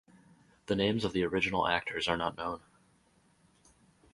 [0.65, 2.61] The names of the original actors are not known.